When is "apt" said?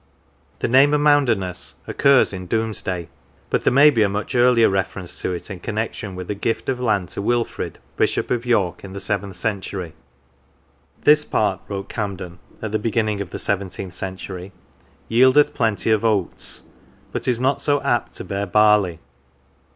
17.83-18.15